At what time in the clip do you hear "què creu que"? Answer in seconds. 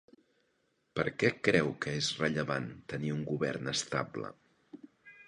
1.23-1.93